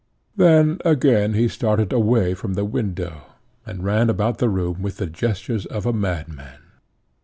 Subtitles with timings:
[0.35, 3.21] Then again he started away from the window,
[3.67, 6.61] and ran about the room with the gestures of a madman.